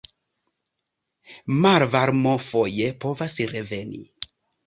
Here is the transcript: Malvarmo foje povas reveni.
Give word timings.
Malvarmo 1.65 2.33
foje 2.47 2.89
povas 3.05 3.37
reveni. 3.55 4.01